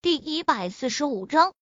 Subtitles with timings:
[0.00, 1.54] 第一百四十五章，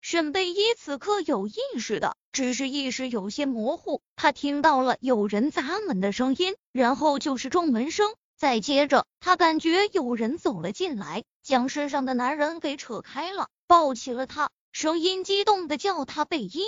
[0.00, 4.00] 沈贝依此刻有意识的，只是意识有些模糊。
[4.14, 16.62] 他听到了有人砸门的声音，然后就是撞门声，再接着他感觉有人走了进来，将身上的男人给扯开了，抱起了他，声音激动的叫他贝依。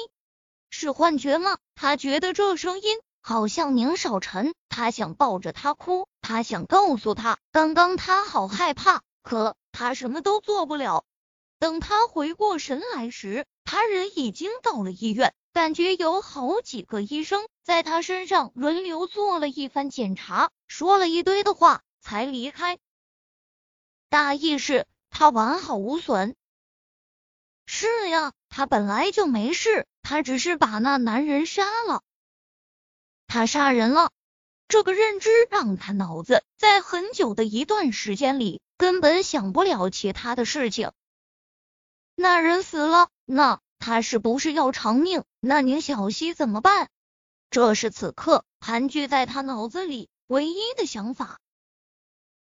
[0.70, 1.56] 是幻觉吗？
[1.76, 11.04] 他觉得这声音好像宁少臣，他想抱着他哭，他想告诉他，刚刚他好害怕，可他什么都做不了。
[11.62, 22.80] 等他回过神来时，他人已经到了医院，感觉有好几个医生在他身上轮流做了一番检查，说了一堆的话，才离开。
[24.08, 26.34] 大意是他完好无损。
[27.64, 32.02] 是呀，他本来就没事，他只是把那男人杀了。
[33.28, 34.10] 他杀人了，
[34.66, 40.90] 这个认知让他脑子在很久的一段时间里根本想不了其他的事情。
[42.14, 45.24] 那人死了，那他是不是要偿命？
[45.40, 46.88] 那宁小溪怎么办？
[47.50, 51.38] 这是此刻盘踞在他脑子里唯一的想法。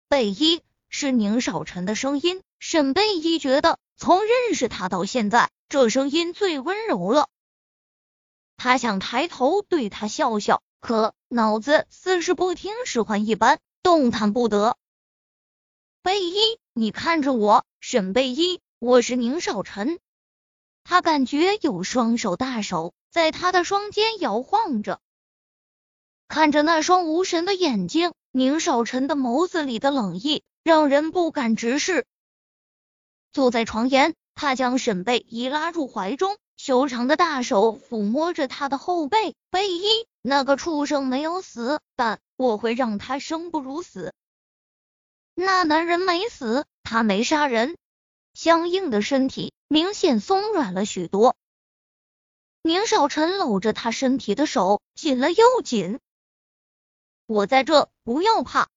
[0.07, 7.27] 贝依是宁少臣的声音，沈贝依觉得从认识他到现在，这声音最温柔了。
[8.58, 14.77] 他想抬头对他笑笑，可脑子似是不听使唤一般，动弹不得。
[16.02, 18.61] 贝依，你看着我，沈贝依。
[18.79, 19.99] 我是宁少臣，
[20.83, 24.99] 他感觉有双手大手在他的双肩摇晃着，
[26.27, 32.05] 看着那双无神的眼睛，宁少臣的眸子里的冷意让人不敢直视。
[33.31, 39.35] 坐在床沿，他将沈贝依拉入怀中，修长的大手抚摸着他的后背。
[39.49, 44.13] 贝依，那个畜生没有死，但我会让他生不如死。
[45.33, 47.77] 那男人没死，他没杀人。
[48.36, 51.38] 僵硬的身体明显松软了许多。
[52.61, 56.02] 宁少臣搂着他身体的手紧了又紧。
[57.27, 58.67] 我在这，不要怕。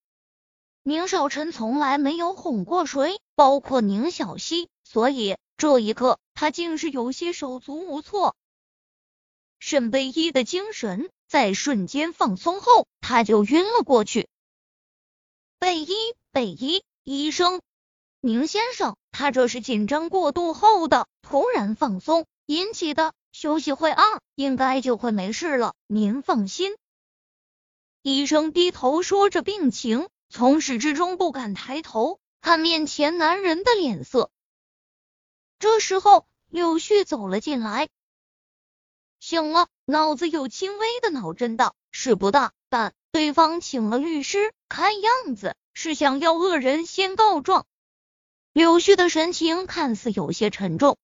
[0.84, 8.36] 宁少臣从来没有哄过谁，包括宁小溪，所以这一刻他竟是有些手足无措。
[9.58, 14.28] 沈贝依的精神在瞬间放松后，他就晕了过去。
[15.58, 15.94] 贝依，
[16.30, 17.60] 贝依，医生。
[18.20, 24.04] 宁先生，他这是紧张过度后的突然放松引起的，休息会啊，
[24.36, 25.74] 应该就会没事了。
[25.88, 26.76] 您放心。
[28.02, 34.30] 医生低头说着病情，从始至终不敢抬头看面前男人的脸色。
[35.58, 37.88] 这时候，柳絮走了进来，
[39.18, 47.66] 醒了，脑子有轻微的脑震荡，事不大，但对方请了律师，看样子是想要恶人先告状。
[48.58, 50.98] 柳絮的神情看似有些沉重，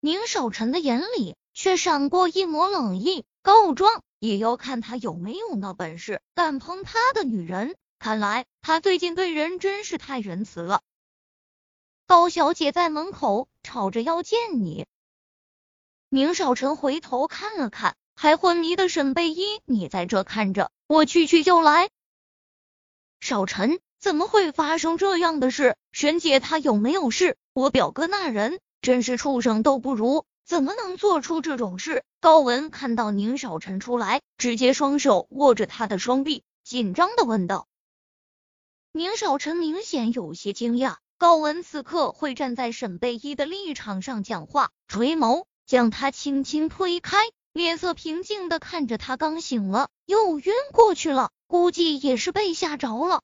[0.00, 3.24] 宁少臣的眼里却闪过一抹冷意。
[3.40, 7.76] 告状也要看他有没有那本事，敢碰他的女人。
[8.00, 10.82] 看来他最近对人真是太仁慈了。
[12.04, 14.86] 高小姐在门口吵着要见你。
[16.08, 21.90] 宁少臣回头看了看还昏迷的沈贝依，你在这看着，我去去就来。
[23.20, 23.78] 少臣。
[24.04, 25.76] 怎么会发生这样的事？
[25.90, 27.38] 沈姐她有没有事？
[27.54, 32.04] 我表哥那人真是畜生都不如，怎么能做出这种事？
[32.20, 37.66] 高文看到宁少臣出来，直接双手握着他的双臂，紧张的问道。
[38.92, 47.16] 宁少臣明显有些惊讶，高文此刻会站在沈贝依的立场上讲话，垂眸将他轻轻推开，
[47.54, 53.22] 脸色平静的看着他，刚醒了又晕过去了，估计也是被吓着了。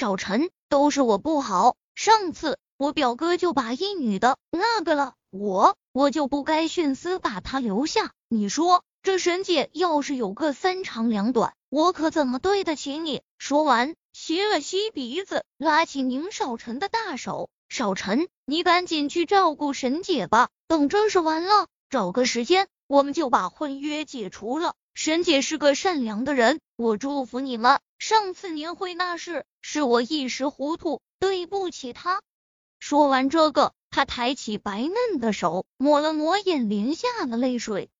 [0.00, 1.76] 少臣，都是我不好。
[1.94, 8.12] 上次我表哥就把一女的那个了，我我就不该徇私把她留下。
[8.30, 13.20] 你说这沈姐要是有个三长两短，我可怎么对得起你？
[13.36, 17.50] 说完，吸了吸鼻子，拉起宁少臣的大手。
[17.68, 20.48] 少臣，你赶紧去照顾沈姐吧。
[20.66, 24.72] 等这事完了，找个时间，我们就把婚约解除了。
[24.94, 27.80] 沈姐是个善良的人，我祝福你们。
[28.00, 32.22] 上次年会那事，是我一时糊涂，对不起他。
[32.78, 37.90] 说完这个，他抬起白嫩的手，抹了抹眼帘下的泪水。